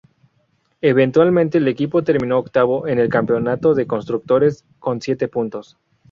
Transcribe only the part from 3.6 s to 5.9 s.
de Constructores con siete puntos.